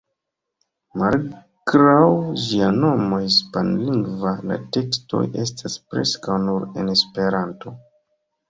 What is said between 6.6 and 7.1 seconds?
en